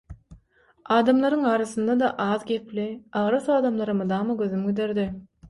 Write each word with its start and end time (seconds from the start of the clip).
Adamlaryň 0.95 1.45
arasynda-da 1.51 2.09
az 2.25 2.47
gepli, 2.53 2.87
agras 3.23 3.51
adamlara 3.59 3.97
mydama 4.01 4.39
gözüm 4.43 4.67
giderdi. 4.73 5.07